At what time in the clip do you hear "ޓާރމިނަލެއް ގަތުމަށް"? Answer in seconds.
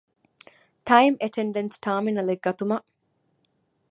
1.83-2.87